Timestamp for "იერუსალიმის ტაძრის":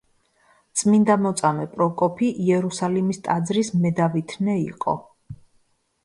2.45-3.69